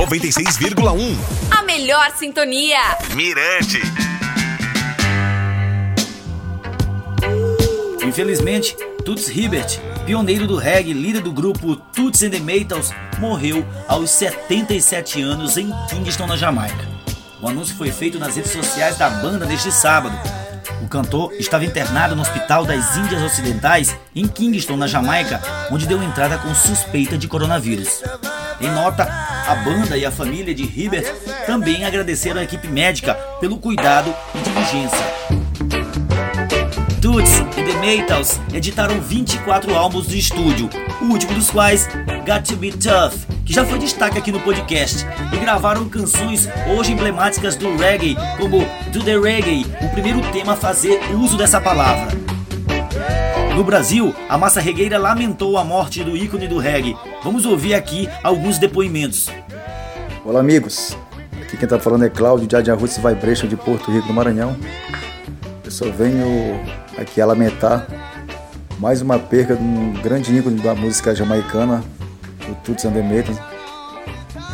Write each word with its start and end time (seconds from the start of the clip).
96,1. 0.00 1.14
A 1.50 1.62
melhor 1.62 2.10
sintonia. 2.16 2.78
Mirante. 3.14 3.82
Infelizmente, 8.02 8.74
Toots 9.04 9.28
Hibbert, 9.28 9.78
pioneiro 10.06 10.46
do 10.46 10.56
reggae, 10.56 10.94
líder 10.94 11.20
do 11.20 11.30
grupo 11.30 11.76
Toots 11.76 12.22
and 12.22 12.30
the 12.30 12.38
Maytals, 12.40 12.92
morreu 13.18 13.62
aos 13.86 14.08
77 14.12 15.20
anos 15.20 15.58
em 15.58 15.70
Kingston, 15.90 16.26
na 16.26 16.36
Jamaica. 16.38 16.88
O 17.42 17.46
anúncio 17.46 17.76
foi 17.76 17.92
feito 17.92 18.18
nas 18.18 18.36
redes 18.36 18.52
sociais 18.52 18.96
da 18.96 19.10
banda 19.10 19.44
neste 19.44 19.70
sábado. 19.70 20.18
O 20.82 20.88
cantor 20.88 21.34
estava 21.34 21.66
internado 21.66 22.16
no 22.16 22.22
Hospital 22.22 22.64
das 22.64 22.96
Índias 22.96 23.22
Ocidentais, 23.22 23.94
em 24.16 24.26
Kingston, 24.26 24.78
na 24.78 24.86
Jamaica, 24.86 25.42
onde 25.70 25.86
deu 25.86 26.02
entrada 26.02 26.38
com 26.38 26.54
suspeita 26.54 27.18
de 27.18 27.28
coronavírus. 27.28 28.02
Em 28.60 28.70
nota, 28.70 29.04
a 29.04 29.54
banda 29.54 29.96
e 29.96 30.04
a 30.04 30.10
família 30.10 30.54
de 30.54 30.64
Hibbert 30.64 31.06
também 31.46 31.84
agradeceram 31.84 32.40
a 32.40 32.44
equipe 32.44 32.68
médica 32.68 33.14
pelo 33.40 33.56
cuidado 33.56 34.14
e 34.34 34.38
diligência. 34.38 35.30
Toots 37.00 37.38
e 37.56 37.62
The 37.62 37.78
Maytals 37.78 38.38
editaram 38.52 39.00
24 39.00 39.74
álbuns 39.74 40.06
de 40.06 40.18
estúdio, 40.18 40.68
o 41.00 41.06
último 41.06 41.32
dos 41.32 41.50
quais, 41.50 41.88
Got 42.26 42.42
to 42.48 42.56
Be 42.56 42.70
Tough, 42.70 43.14
que 43.46 43.54
já 43.54 43.64
foi 43.64 43.78
destaque 43.78 44.18
aqui 44.18 44.30
no 44.30 44.40
podcast, 44.40 45.06
e 45.32 45.36
gravaram 45.38 45.88
canções 45.88 46.46
hoje 46.68 46.92
emblemáticas 46.92 47.56
do 47.56 47.74
reggae, 47.78 48.16
como 48.38 48.58
Do 48.92 49.02
The 49.02 49.18
Reggae, 49.18 49.66
o 49.80 49.88
primeiro 49.88 50.20
tema 50.30 50.52
a 50.52 50.56
fazer 50.56 51.00
uso 51.14 51.38
dessa 51.38 51.58
palavra. 51.60 52.29
No 53.60 53.64
Brasil, 53.64 54.14
a 54.26 54.38
massa 54.38 54.58
regueira 54.58 54.96
lamentou 54.96 55.58
a 55.58 55.62
morte 55.62 56.02
do 56.02 56.16
ícone 56.16 56.48
do 56.48 56.56
reggae. 56.56 56.96
Vamos 57.22 57.44
ouvir 57.44 57.74
aqui 57.74 58.08
alguns 58.22 58.56
depoimentos. 58.56 59.28
Olá, 60.24 60.40
amigos. 60.40 60.96
Aqui 61.42 61.58
quem 61.58 61.64
está 61.64 61.78
falando 61.78 62.06
é 62.06 62.08
Cláudio 62.08 62.48
de 62.48 62.70
Roots 62.70 62.96
Vibration 62.96 63.46
de 63.46 63.56
Porto 63.56 63.90
Rico, 63.90 64.08
no 64.08 64.14
Maranhão. 64.14 64.56
Eu 65.62 65.70
só 65.70 65.84
venho 65.90 66.58
aqui 66.96 67.20
a 67.20 67.26
lamentar 67.26 67.86
mais 68.78 69.02
uma 69.02 69.18
perca 69.18 69.54
de 69.54 69.62
um 69.62 69.92
grande 69.92 70.34
ícone 70.34 70.58
da 70.62 70.74
música 70.74 71.14
jamaicana, 71.14 71.84
o 72.48 72.54
Tuts 72.64 72.86
and 72.86 72.92
the. 72.92 73.24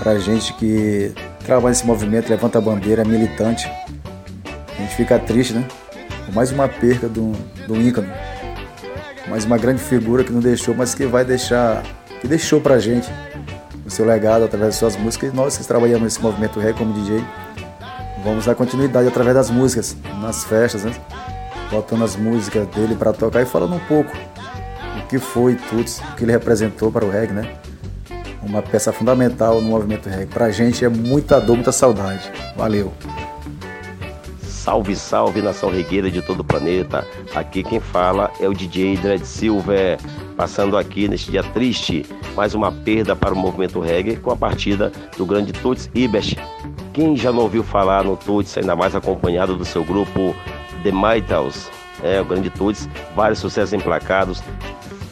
Pra 0.01 0.19
gente 0.19 0.53
que 0.55 1.13
trabalha 1.45 1.69
nesse 1.69 1.87
movimento, 1.87 2.29
levanta 2.29 2.59
a 2.59 2.61
bandeira, 2.61 3.03
é 3.03 3.05
militante. 3.05 3.71
A 4.77 4.83
gente 4.83 4.97
fica 4.97 5.17
triste, 5.17 5.53
né? 5.53 5.65
Mais 6.33 6.51
uma 6.51 6.67
perca 6.67 7.07
um, 7.07 7.31
de 7.31 7.73
um 7.73 7.81
ícone. 7.81 8.09
Mais 9.29 9.45
uma 9.45 9.59
grande 9.59 9.83
figura 9.83 10.23
que 10.23 10.33
não 10.33 10.41
deixou, 10.41 10.75
mas 10.75 10.95
que 10.95 11.07
vai 11.07 11.25
deixar, 11.25 11.83
que 12.21 12.29
deixou 12.29 12.61
pra 12.61 12.79
gente 12.79 13.09
o 13.85 13.91
seu 13.91 14.05
legado 14.05 14.45
através 14.45 14.75
de 14.75 14.79
suas 14.79 14.97
músicas. 14.97 15.33
E 15.33 15.37
nós 15.37 15.57
que 15.57 15.65
trabalhamos 15.65 16.03
nesse 16.03 16.21
movimento 16.21 16.61
reggae 16.61 16.79
como 16.79 16.93
DJ, 16.93 17.25
vamos 18.25 18.47
dar 18.47 18.55
continuidade 18.55 19.09
através 19.09 19.35
das 19.35 19.51
músicas, 19.51 19.97
nas 20.21 20.45
festas, 20.45 20.85
né? 20.85 20.93
botando 21.71 22.05
as 22.05 22.17
músicas 22.17 22.67
dele 22.69 22.95
para 22.95 23.13
tocar 23.13 23.43
e 23.43 23.47
falando 23.47 23.75
um 23.75 23.81
pouco 23.81 24.13
o 24.99 25.07
que 25.09 25.19
foi 25.19 25.55
tudo, 25.55 25.89
o 26.13 26.17
que 26.17 26.25
ele 26.25 26.33
representou 26.33 26.91
para 26.91 27.05
o 27.05 27.11
reggae, 27.11 27.33
né? 27.33 27.57
Uma 28.43 28.63
peça 28.63 28.93
fundamental 28.93 29.61
no 29.61 29.69
movimento 29.69 30.09
reggae. 30.09 30.27
Pra 30.27 30.51
gente 30.51 30.85
é 30.85 30.89
muita 30.89 31.41
dor, 31.41 31.57
muita 31.57 31.73
saudade. 31.73 32.31
Valeu. 32.57 32.93
Salve, 34.67 34.97
salve 34.97 35.41
nação 35.41 35.71
regueira 35.71 36.11
de 36.11 36.21
todo 36.21 36.41
o 36.41 36.45
planeta. 36.45 37.07
Aqui 37.33 37.63
quem 37.63 37.79
fala 37.79 38.33
é 38.41 38.49
o 38.49 38.53
DJ 38.53 38.97
Dredd 38.97 39.25
Silver, 39.25 39.97
passando 40.37 40.77
aqui 40.77 41.07
neste 41.07 41.31
dia 41.31 41.45
triste, 41.45 42.05
mais 42.35 42.53
uma 42.53 42.73
perda 42.73 43.15
para 43.15 43.33
o 43.33 43.37
movimento 43.37 43.79
reggae 43.79 44.17
com 44.17 44.33
a 44.33 44.37
partida 44.37 44.91
do 45.17 45.25
grande 45.25 45.53
Tuts 45.53 45.89
Ibert. 45.95 46.35
Quem 46.93 47.17
já 47.17 47.31
não 47.31 47.43
ouviu 47.43 47.63
falar 47.63 48.03
no 48.03 48.17
Tuts, 48.17 48.59
ainda 48.59 48.75
mais 48.75 48.97
acompanhado 48.97 49.55
do 49.55 49.65
seu 49.65 49.85
grupo 49.85 50.35
The 50.83 50.91
Maytals, 50.91 51.71
é, 52.03 52.21
o 52.21 52.25
grande 52.25 52.51
Tuts, 52.51 52.89
vários 53.15 53.39
sucessos 53.39 53.73
emplacados, 53.73 54.43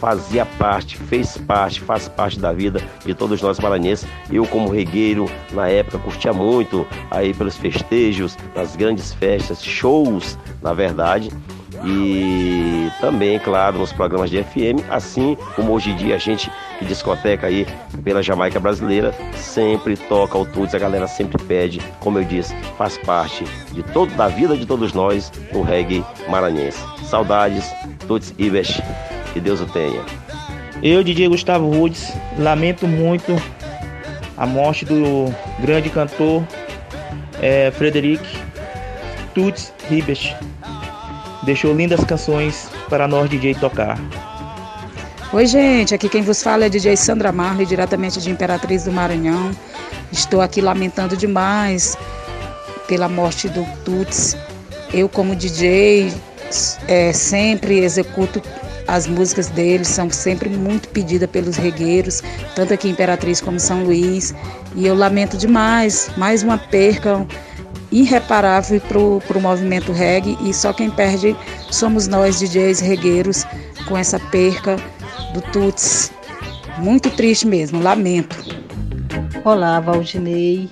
fazia 0.05 0.45
parte, 0.45 0.99
fez 0.99 1.39
parte, 1.39 1.81
faz 1.81 2.09
parte 2.09 2.39
da 2.39 2.53
vida 2.53 2.79
de 3.07 3.15
todos 3.15 3.41
nós 3.41 3.59
maranhenses. 3.59 4.07
Eu, 4.31 4.47
como 4.47 4.69
regueiro, 4.69 5.31
na 5.51 5.67
época, 5.67 5.99
curtia 5.99 6.31
muito 6.31 6.87
aí 7.11 7.33
pelos 7.33 7.57
festejos, 7.57 8.37
nas 8.55 8.77
grandes 8.77 9.15
festas, 9.15 9.65
shows, 9.65 10.39
na 10.61 10.75
verdade. 10.75 11.31
E 11.87 12.91
também, 13.01 13.39
claro, 13.39 13.79
nos 13.79 13.95
programas 13.95 14.29
de 14.29 14.43
FM, 14.43 14.85
assim 14.91 15.39
como 15.57 15.73
hoje 15.73 15.91
em 15.91 15.97
dia 15.97 16.17
a 16.17 16.19
gente 16.19 16.51
que 16.79 16.85
discoteca 16.85 17.47
aí 17.47 17.67
pela 18.03 18.23
Jamaica 18.23 18.61
brasileira 18.61 19.15
sempre 19.35 19.97
toca 19.97 20.37
o 20.37 20.45
Tuts, 20.45 20.75
a 20.75 20.79
galera 20.79 21.07
sempre 21.07 21.43
pede, 21.45 21.81
como 22.01 22.19
eu 22.19 22.25
disse, 22.25 22.55
faz 22.77 22.99
parte 22.99 23.45
de 23.73 23.83
todo 23.83 24.15
da 24.17 24.29
vida 24.29 24.55
de 24.55 24.67
todos 24.67 24.93
nós 24.93 25.33
o 25.53 25.63
reggae 25.63 26.05
maranhense. 26.29 26.79
Saudades, 27.05 27.71
Tuts 28.07 28.35
Ibes, 28.39 28.81
que 29.35 29.41
Deus 29.41 29.61
o 29.61 29.67
tenha. 29.67 30.01
Eu, 30.81 31.03
DJ 31.03 31.29
Gustavo 31.29 31.67
Woods, 31.67 32.13
lamento 32.39 32.87
muito 32.87 33.35
a 34.37 34.47
morte 34.47 34.85
do 34.85 35.33
grande 35.61 35.91
cantor 35.91 36.43
é, 37.43 37.71
Frederic 37.73 38.25
Tuts 39.35 39.73
Ribes. 39.89 40.33
Deixou 41.43 41.75
lindas 41.75 42.03
canções 42.05 42.71
para 42.89 43.09
nós 43.09 43.29
DJ 43.29 43.55
tocar. 43.57 43.99
Oi, 45.33 45.47
gente, 45.47 45.95
aqui 45.95 46.09
quem 46.09 46.23
vos 46.23 46.41
fala 46.41 46.67
é 46.67 46.69
DJ 46.69 46.97
Sandra 46.97 47.33
Marley, 47.33 47.67
diretamente 47.67 48.21
de 48.21 48.31
Imperatriz 48.31 48.85
do 48.85 48.93
Maranhão. 48.93 49.51
Estou 50.13 50.41
aqui 50.41 50.61
lamentando 50.61 51.17
demais 51.17 51.99
pela 52.87 53.09
morte 53.09 53.49
do 53.49 53.67
Tuts. 53.85 54.37
Eu, 54.93 55.09
como 55.09 55.35
DJ, 55.35 56.13
é, 56.87 57.13
sempre 57.13 57.81
executo 57.81 58.41
as 58.87 59.07
músicas 59.07 59.49
dele, 59.49 59.85
são 59.85 60.11
sempre 60.11 60.49
muito 60.49 60.89
pedidas 60.89 61.31
pelos 61.31 61.57
regueiros, 61.57 62.23
tanto 62.55 62.75
aqui 62.75 62.89
em 62.89 62.93
Imperatriz 62.93 63.41
como 63.41 63.59
São 63.59 63.85
Luís. 63.85 64.35
E 64.75 64.87
eu 64.87 64.95
lamento 64.95 65.37
demais, 65.37 66.11
mais 66.17 66.43
uma 66.43 66.59
perca 66.59 67.27
irreparável 67.91 68.81
para 68.81 68.99
o 68.99 69.41
movimento 69.41 69.93
reggae 69.93 70.37
e 70.43 70.53
só 70.53 70.73
quem 70.73 70.91
perde 70.91 71.37
somos 71.71 72.09
nós, 72.09 72.39
DJs 72.41 72.81
regueiros, 72.81 73.45
com 73.87 73.97
essa 73.97 74.19
perca 74.19 74.77
do 75.33 75.41
Tuts. 75.53 76.13
Muito 76.79 77.09
triste 77.11 77.47
mesmo, 77.47 77.81
lamento. 77.81 78.37
Olá, 79.45 79.79
Valdinei 79.79 80.69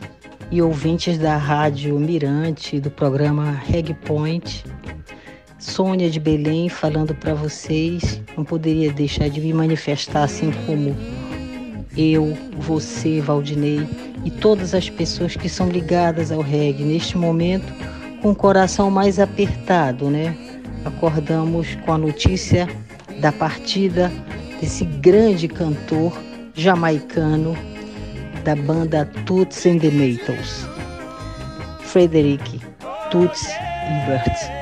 e 0.51 0.61
ouvintes 0.61 1.17
da 1.17 1.37
Rádio 1.37 1.99
Mirante, 1.99 2.81
do 2.81 2.91
programa 2.91 3.53
Reg 3.53 3.95
Point. 4.05 4.65
Sônia 5.63 6.11
de 6.11 6.19
Belém 6.19 6.69
falando 6.69 7.15
para 7.15 7.35
vocês. 7.35 8.21
Não 8.37 8.45
poderia 8.45 8.93
deixar 8.93 9.31
de 9.31 9.41
me 9.41 9.53
manifestar 9.53 10.25
assim 10.25 10.51
como 10.67 10.95
eu, 11.97 12.37
você, 12.59 13.21
Valdinei 13.21 13.87
e 14.25 14.31
todas 14.31 14.75
as 14.75 14.91
pessoas 14.91 15.37
que 15.37 15.49
são 15.49 15.69
ligadas 15.69 16.33
ao 16.33 16.41
reggae 16.41 16.83
neste 16.83 17.17
momento 17.17 17.73
com 18.21 18.33
o 18.33 18.35
coração 18.35 18.91
mais 18.91 19.21
apertado, 19.21 20.11
né? 20.11 20.37
Acordamos 20.85 21.77
com 21.87 21.93
a 21.93 21.99
notícia 21.99 22.69
da 23.21 23.31
partida 23.31 24.11
desse 24.61 24.85
grande 24.85 25.47
cantor 25.47 26.13
jamaicano 26.55 27.57
da 28.43 28.57
banda 28.57 29.09
Toots 29.27 29.65
and 29.65 29.79
the 29.79 29.91
Maytals, 29.91 30.67
Frederick 31.85 32.61
Toots 33.13 33.47
Ebert. 33.87 34.62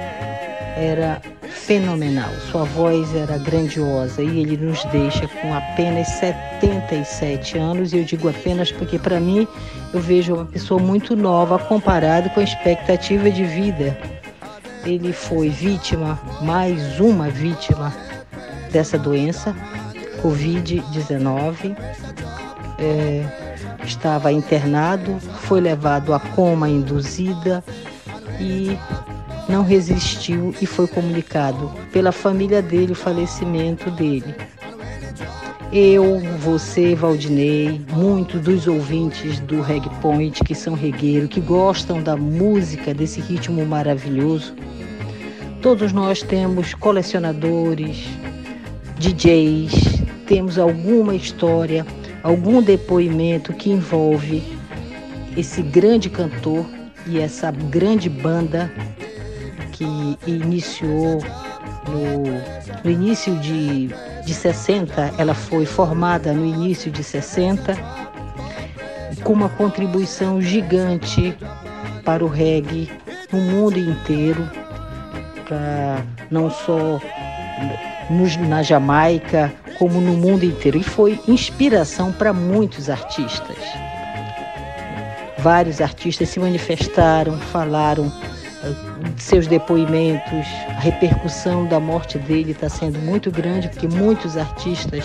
Era 0.80 1.20
fenomenal, 1.50 2.30
sua 2.50 2.64
voz 2.64 3.14
era 3.14 3.36
grandiosa 3.36 4.22
e 4.22 4.40
ele 4.40 4.56
nos 4.56 4.82
deixa 4.86 5.28
com 5.28 5.52
apenas 5.52 6.08
77 6.08 7.58
anos. 7.58 7.92
E 7.92 7.98
eu 7.98 8.04
digo 8.04 8.30
apenas 8.30 8.72
porque, 8.72 8.98
para 8.98 9.20
mim, 9.20 9.46
eu 9.92 10.00
vejo 10.00 10.34
uma 10.36 10.46
pessoa 10.46 10.80
muito 10.80 11.14
nova 11.14 11.58
comparado 11.58 12.30
com 12.30 12.40
a 12.40 12.42
expectativa 12.42 13.30
de 13.30 13.44
vida. 13.44 13.94
Ele 14.86 15.12
foi 15.12 15.50
vítima, 15.50 16.18
mais 16.40 16.98
uma 16.98 17.28
vítima 17.28 17.94
dessa 18.72 18.96
doença, 18.96 19.54
Covid-19. 20.22 21.76
É, 22.78 23.50
estava 23.84 24.32
internado, 24.32 25.20
foi 25.42 25.60
levado 25.60 26.14
a 26.14 26.20
coma 26.20 26.70
induzida 26.70 27.62
e 28.40 28.78
não 29.50 29.64
resistiu 29.64 30.54
e 30.62 30.66
foi 30.66 30.86
comunicado 30.86 31.70
pela 31.92 32.12
família 32.12 32.62
dele 32.62 32.92
o 32.92 32.94
falecimento 32.94 33.90
dele. 33.90 34.34
Eu, 35.72 36.20
você, 36.38 36.94
Valdinei, 36.94 37.80
muitos 37.92 38.40
dos 38.40 38.66
ouvintes 38.66 39.38
do 39.40 39.60
Reg 39.60 39.88
Point 40.00 40.42
que 40.42 40.54
são 40.54 40.74
regueiros, 40.74 41.28
que 41.28 41.40
gostam 41.40 42.02
da 42.02 42.16
música, 42.16 42.94
desse 42.94 43.20
ritmo 43.20 43.64
maravilhoso. 43.66 44.54
Todos 45.60 45.92
nós 45.92 46.22
temos 46.22 46.74
colecionadores, 46.74 48.04
DJs, 48.98 49.72
temos 50.26 50.58
alguma 50.58 51.14
história, 51.14 51.86
algum 52.22 52.62
depoimento 52.62 53.52
que 53.52 53.70
envolve 53.70 54.42
esse 55.36 55.62
grande 55.62 56.08
cantor 56.08 56.66
e 57.06 57.18
essa 57.18 57.50
grande 57.50 58.08
banda 58.08 58.72
que 59.80 60.30
iniciou 60.30 61.22
no, 61.88 62.84
no 62.84 62.90
início 62.90 63.34
de, 63.38 63.88
de 64.26 64.34
60, 64.34 65.14
ela 65.16 65.32
foi 65.32 65.64
formada 65.64 66.34
no 66.34 66.44
início 66.44 66.90
de 66.90 67.02
60, 67.02 67.74
com 69.24 69.32
uma 69.32 69.48
contribuição 69.48 70.40
gigante 70.40 71.34
para 72.04 72.22
o 72.22 72.28
reggae 72.28 72.92
no 73.32 73.40
mundo 73.40 73.78
inteiro, 73.78 74.46
para 75.48 76.04
não 76.30 76.50
só 76.50 77.00
no, 78.10 78.48
na 78.48 78.62
Jamaica, 78.62 79.50
como 79.78 79.98
no 79.98 80.12
mundo 80.12 80.44
inteiro. 80.44 80.76
E 80.76 80.82
foi 80.82 81.18
inspiração 81.26 82.12
para 82.12 82.34
muitos 82.34 82.90
artistas. 82.90 83.56
Vários 85.38 85.80
artistas 85.80 86.28
se 86.28 86.38
manifestaram, 86.38 87.38
falaram 87.38 88.12
seus 89.16 89.46
depoimentos, 89.46 90.46
a 90.68 90.80
repercussão 90.80 91.66
da 91.66 91.80
morte 91.80 92.18
dele 92.18 92.52
está 92.52 92.68
sendo 92.68 92.98
muito 92.98 93.30
grande, 93.30 93.68
porque 93.68 93.88
muitos 93.88 94.36
artistas 94.36 95.04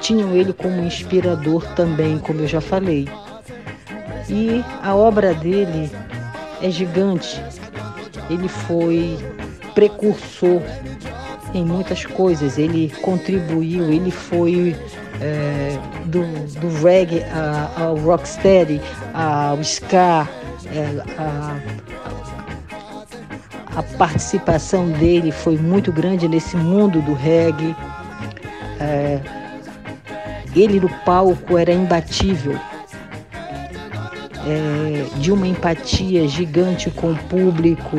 tinham 0.00 0.34
ele 0.34 0.52
como 0.52 0.82
inspirador 0.82 1.64
também, 1.74 2.18
como 2.18 2.40
eu 2.40 2.48
já 2.48 2.60
falei. 2.60 3.08
E 4.28 4.64
a 4.82 4.94
obra 4.94 5.34
dele 5.34 5.90
é 6.62 6.70
gigante. 6.70 7.42
Ele 8.28 8.48
foi 8.48 9.18
precursor 9.74 10.60
em 11.54 11.64
muitas 11.64 12.04
coisas. 12.04 12.58
Ele 12.58 12.92
contribuiu, 13.02 13.90
ele 13.90 14.10
foi 14.10 14.76
é, 15.20 15.78
do, 16.06 16.22
do 16.60 16.82
reggae 16.82 17.24
ao 17.76 17.96
rocksteady, 17.96 18.80
ao 19.14 19.60
ska, 19.60 20.28
é, 20.66 21.02
a, 21.18 21.56
a 23.78 23.82
participação 23.96 24.88
dele 24.88 25.30
foi 25.30 25.56
muito 25.56 25.92
grande 25.92 26.26
nesse 26.26 26.56
mundo 26.56 27.00
do 27.00 27.14
reggae. 27.14 27.76
É, 28.80 29.20
ele 30.56 30.80
no 30.80 30.88
palco 31.04 31.56
era 31.56 31.72
imbatível, 31.72 32.58
é, 34.44 35.18
de 35.20 35.30
uma 35.30 35.46
empatia 35.46 36.26
gigante 36.26 36.90
com 36.90 37.12
o 37.12 37.16
público, 37.16 37.96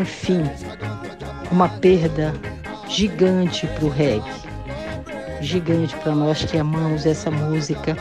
enfim, 0.00 0.42
uma 1.52 1.68
perda 1.68 2.34
gigante 2.88 3.68
para 3.68 3.84
o 3.84 3.88
reggae, 3.88 4.32
gigante 5.40 5.94
para 5.94 6.12
nós 6.12 6.44
que 6.44 6.58
amamos 6.58 7.06
essa 7.06 7.30
música. 7.30 7.96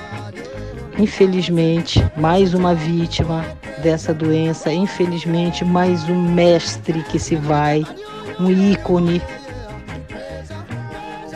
Infelizmente, 0.98 2.04
mais 2.18 2.56
uma 2.56 2.74
vítima 2.74 3.46
dessa 3.88 4.14
doença, 4.14 4.70
infelizmente, 4.70 5.64
mais 5.64 6.10
um 6.10 6.22
mestre 6.22 7.02
que 7.04 7.18
se 7.18 7.38
vai, 7.38 7.86
um 8.38 8.52
ícone. 8.52 9.22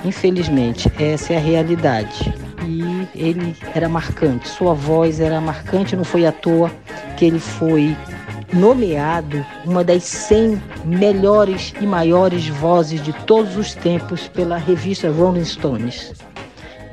Infelizmente, 0.04 0.92
essa 1.00 1.32
é 1.32 1.38
a 1.38 1.40
realidade. 1.40 2.34
E 2.68 3.08
ele 3.16 3.56
era 3.74 3.88
marcante, 3.88 4.50
sua 4.50 4.74
voz 4.74 5.22
era 5.22 5.40
marcante, 5.40 5.96
não 5.96 6.04
foi 6.04 6.26
à 6.26 6.32
toa 6.34 6.70
que 7.16 7.24
ele 7.24 7.40
foi 7.40 7.96
nomeado 8.52 9.46
uma 9.66 9.82
das 9.82 10.04
100 10.04 10.62
melhores 10.84 11.74
e 11.80 11.88
maiores 11.88 12.50
vozes 12.50 13.02
de 13.02 13.14
todos 13.26 13.56
os 13.56 13.74
tempos 13.74 14.28
pela 14.28 14.58
revista 14.58 15.10
Rolling 15.10 15.46
Stones. 15.46 16.12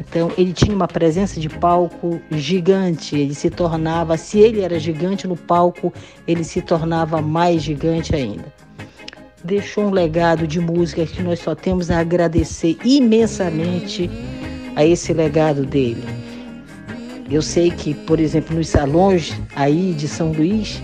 Então, 0.09 0.33
ele 0.39 0.55
tinha 0.55 0.75
uma 0.75 0.89
presença 0.89 1.39
de 1.39 1.49
palco 1.49 2.21
gigante, 2.31 3.15
ele 3.15 3.35
se 3.35 3.51
tornava, 3.51 4.17
se 4.17 4.39
ele 4.39 4.63
era 4.63 4.79
gigante 4.79 5.27
no 5.27 5.37
palco, 5.37 5.93
ele 6.27 6.45
se 6.45 6.63
tornava 6.63 7.21
mais 7.21 7.63
gigante 7.63 8.15
ainda. 8.15 8.47
Deixou 9.45 9.85
um 9.85 9.91
legado 9.91 10.47
de 10.47 10.61
música 10.61 11.05
que 11.05 11.23
nós 11.23 11.41
só 11.41 11.55
temos 11.55 11.91
a 11.91 11.99
agradecer 11.99 12.79
imensamente 12.83 14.11
a 14.75 14.85
esse 14.85 15.13
legado 15.13 15.67
dele. 15.67 16.03
Eu 17.31 17.43
sei 17.43 17.71
que, 17.71 17.93
por 17.93 18.19
exemplo, 18.19 18.57
nos 18.57 18.69
salões 18.69 19.39
aí 19.55 19.93
de 19.93 20.09
São 20.09 20.33
Luís, 20.33 20.83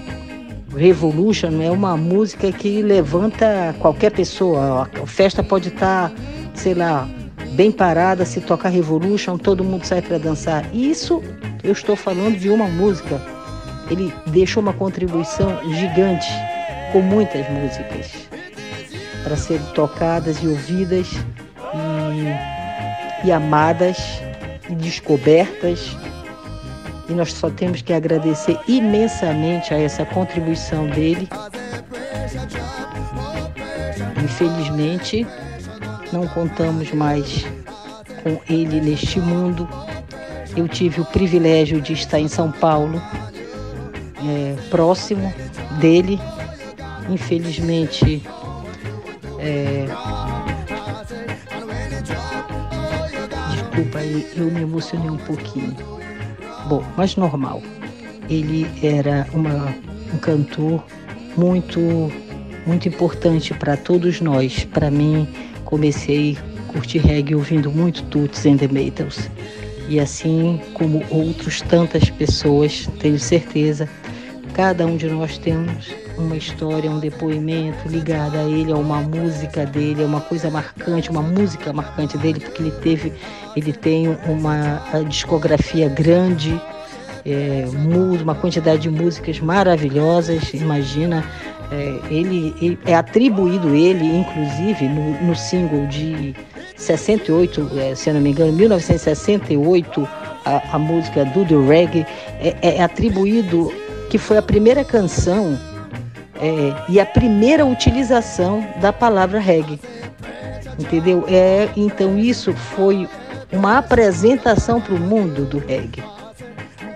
Revolution 0.76 1.62
é 1.62 1.70
uma 1.70 1.96
música 1.96 2.52
que 2.52 2.82
levanta 2.82 3.74
qualquer 3.78 4.10
pessoa. 4.10 4.90
A 5.02 5.06
festa 5.06 5.42
pode 5.42 5.68
estar, 5.68 6.12
sei 6.52 6.74
lá, 6.74 7.08
bem 7.54 7.70
parada, 7.70 8.24
se 8.24 8.40
tocar 8.40 8.68
Revolution, 8.68 9.38
todo 9.38 9.64
mundo 9.64 9.84
sai 9.84 10.02
para 10.02 10.18
dançar. 10.18 10.64
Isso 10.74 11.22
eu 11.62 11.72
estou 11.72 11.96
falando 11.96 12.38
de 12.38 12.50
uma 12.50 12.66
música. 12.66 13.20
Ele 13.90 14.12
deixou 14.26 14.62
uma 14.62 14.72
contribuição 14.72 15.58
gigante 15.74 16.26
com 16.92 17.00
muitas 17.00 17.48
músicas 17.48 18.28
para 19.22 19.36
serem 19.36 19.64
tocadas 19.74 20.42
e 20.42 20.48
ouvidas 20.48 21.08
e, 23.22 23.26
e 23.26 23.32
amadas 23.32 23.98
e 24.68 24.74
descobertas 24.74 25.96
e 27.08 27.12
nós 27.12 27.32
só 27.32 27.50
temos 27.50 27.82
que 27.82 27.92
agradecer 27.92 28.58
imensamente 28.66 29.74
a 29.74 29.78
essa 29.78 30.04
contribuição 30.06 30.86
dele. 30.86 31.28
Infelizmente, 34.22 35.26
não 36.14 36.28
contamos 36.28 36.92
mais 36.92 37.44
com 38.22 38.40
ele 38.48 38.80
neste 38.80 39.18
mundo. 39.18 39.68
Eu 40.56 40.68
tive 40.68 41.00
o 41.00 41.04
privilégio 41.04 41.80
de 41.80 41.92
estar 41.92 42.20
em 42.20 42.28
São 42.28 42.52
Paulo, 42.52 43.02
é, 44.24 44.54
próximo 44.70 45.34
dele. 45.80 46.20
Infelizmente, 47.10 48.22
é... 49.40 49.86
desculpa, 53.50 53.98
eu 54.36 54.50
me 54.52 54.62
emocionei 54.62 55.10
um 55.10 55.16
pouquinho. 55.16 55.76
Bom, 56.68 56.84
mas 56.96 57.16
normal. 57.16 57.60
Ele 58.30 58.70
era 58.80 59.26
uma, 59.34 59.74
um 60.14 60.18
cantor 60.18 60.82
muito, 61.36 61.80
muito 62.64 62.88
importante 62.88 63.52
para 63.52 63.76
todos 63.76 64.20
nós. 64.20 64.64
Para 64.64 64.90
mim, 64.90 65.28
comecei 65.74 66.38
a 66.38 66.72
curtir 66.72 66.98
reggae 66.98 67.34
ouvindo 67.34 67.68
muito 67.68 68.04
Toots 68.04 68.46
and 68.46 68.58
the 68.58 68.68
Maytals. 68.68 69.28
E 69.88 69.98
assim 69.98 70.60
como 70.72 71.02
outros 71.10 71.60
tantas 71.62 72.08
pessoas, 72.10 72.88
tenho 73.00 73.18
certeza, 73.18 73.88
cada 74.54 74.86
um 74.86 74.96
de 74.96 75.08
nós 75.08 75.36
temos 75.36 75.92
uma 76.16 76.36
história, 76.36 76.88
um 76.88 77.00
depoimento 77.00 77.88
ligado 77.88 78.36
a 78.36 78.44
ele, 78.44 78.70
a 78.70 78.76
uma 78.76 79.00
música 79.00 79.66
dele, 79.66 80.04
a 80.04 80.06
uma 80.06 80.20
coisa 80.20 80.48
marcante, 80.48 81.10
uma 81.10 81.22
música 81.22 81.72
marcante 81.72 82.16
dele, 82.18 82.38
porque 82.38 82.62
ele 82.62 82.70
teve, 82.70 83.12
ele 83.56 83.72
tem 83.72 84.16
uma 84.28 84.80
discografia 85.08 85.88
grande, 85.88 86.58
é, 87.26 87.64
uma 88.22 88.36
quantidade 88.36 88.82
de 88.82 88.90
músicas 88.90 89.40
maravilhosas, 89.40 90.54
imagina. 90.54 91.24
É, 91.70 91.98
ele, 92.10 92.54
ele, 92.60 92.78
é 92.84 92.94
atribuído 92.94 93.74
ele, 93.74 94.04
inclusive, 94.04 94.86
no, 94.88 95.22
no 95.22 95.34
single 95.34 95.86
de 95.86 96.34
68, 96.76 97.70
é, 97.78 97.94
se 97.94 98.10
eu 98.10 98.14
não 98.14 98.20
me 98.20 98.30
engano, 98.30 98.52
1968, 98.52 100.08
a, 100.44 100.76
a 100.76 100.78
música 100.78 101.24
do 101.24 101.44
The 101.44 101.56
Reggae, 101.66 102.06
é, 102.40 102.76
é 102.76 102.82
atribuído 102.82 103.72
que 104.10 104.18
foi 104.18 104.38
a 104.38 104.42
primeira 104.42 104.84
canção 104.84 105.58
é, 106.36 106.74
e 106.88 107.00
a 107.00 107.06
primeira 107.06 107.64
utilização 107.64 108.66
da 108.80 108.92
palavra 108.92 109.38
reggae. 109.38 109.80
Entendeu? 110.78 111.24
É, 111.28 111.68
então 111.76 112.18
isso 112.18 112.52
foi 112.52 113.08
uma 113.52 113.78
apresentação 113.78 114.80
para 114.80 114.94
o 114.94 115.00
mundo 115.00 115.44
do 115.44 115.58
reggae, 115.58 116.02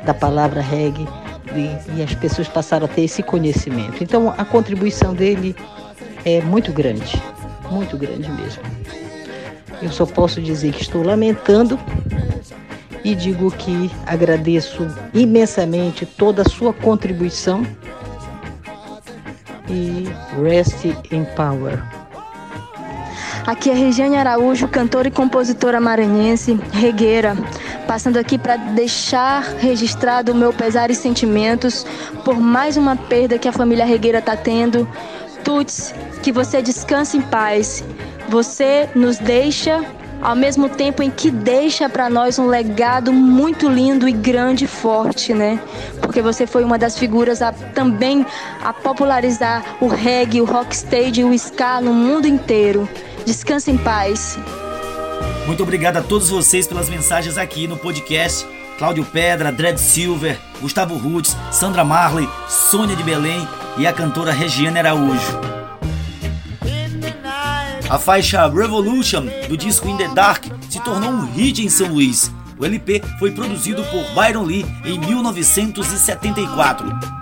da 0.04 0.12
palavra 0.12 0.60
reggae, 0.60 1.06
e, 1.54 2.02
as 2.02 2.14
pessoas 2.14 2.48
passaram 2.48 2.86
a 2.86 2.88
ter 2.88 3.02
esse 3.02 3.22
conhecimento. 3.22 4.02
Então 4.02 4.34
a 4.36 4.44
contribuição 4.44 5.14
dele 5.14 5.54
é 6.24 6.40
muito 6.42 6.72
grande, 6.72 7.20
muito 7.70 7.96
grande 7.96 8.30
mesmo. 8.30 8.62
Eu 9.80 9.90
só 9.90 10.04
posso 10.04 10.40
dizer 10.40 10.72
que 10.72 10.82
estou 10.82 11.02
lamentando 11.02 11.78
e 13.04 13.14
digo 13.14 13.50
que 13.50 13.90
agradeço 14.06 14.86
imensamente 15.14 16.04
toda 16.04 16.42
a 16.42 16.48
sua 16.48 16.72
contribuição 16.72 17.64
e 19.68 20.08
Rest 20.42 20.84
in 21.12 21.24
Power. 21.36 21.97
Aqui 23.48 23.70
é 23.70 23.72
Regiane 23.72 24.18
Araújo, 24.18 24.68
cantora 24.68 25.08
e 25.08 25.10
compositora 25.10 25.80
maranhense, 25.80 26.60
regueira, 26.70 27.34
passando 27.86 28.18
aqui 28.18 28.36
para 28.36 28.56
deixar 28.56 29.42
registrado 29.58 30.32
o 30.32 30.34
meu 30.34 30.52
pesar 30.52 30.90
e 30.90 30.94
sentimentos 30.94 31.86
por 32.26 32.38
mais 32.38 32.76
uma 32.76 32.94
perda 32.94 33.38
que 33.38 33.48
a 33.48 33.52
família 33.52 33.86
regueira 33.86 34.18
está 34.18 34.36
tendo. 34.36 34.86
Tuts, 35.42 35.94
que 36.22 36.30
você 36.30 36.60
descanse 36.60 37.16
em 37.16 37.22
paz. 37.22 37.82
Você 38.28 38.86
nos 38.94 39.16
deixa 39.16 39.82
ao 40.20 40.36
mesmo 40.36 40.68
tempo 40.68 41.02
em 41.02 41.10
que 41.10 41.30
deixa 41.30 41.88
para 41.88 42.10
nós 42.10 42.38
um 42.38 42.48
legado 42.48 43.14
muito 43.14 43.66
lindo 43.66 44.06
e 44.06 44.12
grande 44.12 44.66
e 44.66 44.68
forte, 44.68 45.32
né? 45.32 45.58
Porque 46.02 46.20
você 46.20 46.46
foi 46.46 46.64
uma 46.64 46.76
das 46.76 46.98
figuras 46.98 47.40
a, 47.40 47.50
também 47.52 48.26
a 48.62 48.74
popularizar 48.74 49.64
o 49.80 49.86
reggae, 49.86 50.42
o 50.42 50.44
rockstage 50.44 51.22
e 51.22 51.24
o 51.24 51.32
ska 51.32 51.80
no 51.80 51.94
mundo 51.94 52.26
inteiro. 52.26 52.86
Descanse 53.28 53.70
em 53.70 53.76
paz. 53.76 54.38
Muito 55.46 55.62
obrigado 55.62 55.98
a 55.98 56.02
todos 56.02 56.30
vocês 56.30 56.66
pelas 56.66 56.88
mensagens 56.88 57.36
aqui 57.36 57.68
no 57.68 57.76
podcast. 57.76 58.46
Cláudio 58.78 59.04
Pedra, 59.04 59.52
Dred 59.52 59.76
Silver, 59.76 60.38
Gustavo 60.62 60.96
Roots, 60.96 61.36
Sandra 61.52 61.84
Marley, 61.84 62.26
Sônia 62.48 62.96
de 62.96 63.02
Belém 63.02 63.46
e 63.76 63.86
a 63.86 63.92
cantora 63.92 64.32
Regiane 64.32 64.78
Araújo. 64.78 65.38
A 67.90 67.98
faixa 67.98 68.48
Revolution 68.48 69.26
do 69.46 69.58
disco 69.58 69.86
In 69.90 69.98
the 69.98 70.08
Dark 70.08 70.46
se 70.70 70.80
tornou 70.80 71.10
um 71.10 71.30
hit 71.32 71.62
em 71.62 71.68
São 71.68 71.88
Luís. 71.88 72.32
O 72.58 72.64
LP 72.64 73.02
foi 73.18 73.32
produzido 73.32 73.84
por 73.84 74.04
Byron 74.14 74.44
Lee 74.44 74.64
em 74.86 74.98
1974. 74.98 77.17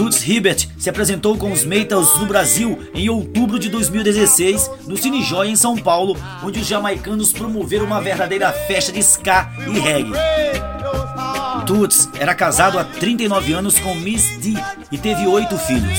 Toots 0.00 0.26
Hibbert 0.26 0.66
se 0.78 0.88
apresentou 0.88 1.36
com 1.36 1.52
os 1.52 1.62
Maytals 1.62 2.18
no 2.18 2.24
Brasil 2.24 2.88
em 2.94 3.10
outubro 3.10 3.58
de 3.58 3.68
2016 3.68 4.70
no 4.86 4.96
Cine 4.96 5.22
em 5.46 5.54
São 5.54 5.76
Paulo, 5.76 6.16
onde 6.42 6.58
os 6.58 6.66
jamaicanos 6.66 7.34
promoveram 7.34 7.84
uma 7.84 8.00
verdadeira 8.00 8.50
festa 8.50 8.90
de 8.90 9.00
ska 9.00 9.50
e 9.68 9.78
reggae. 9.78 10.14
Toots 11.66 12.08
era 12.18 12.34
casado 12.34 12.78
há 12.78 12.84
39 12.84 13.52
anos 13.52 13.78
com 13.78 13.94
Miss 13.94 14.38
D 14.38 14.54
e 14.90 14.96
teve 14.96 15.26
oito 15.26 15.58
filhos. 15.58 15.98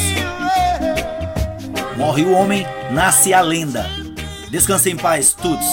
Morre 1.96 2.24
o 2.24 2.32
homem, 2.32 2.66
nasce 2.90 3.36
a 3.36 3.42
lenda. 3.42 3.88
Descanse 4.50 4.90
em 4.90 4.98
paz, 4.98 5.32
Toots. 5.36 5.68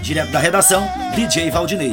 Direto 0.00 0.32
da 0.32 0.38
redação, 0.38 0.88
DJ 1.14 1.50
Valdinei. 1.50 1.92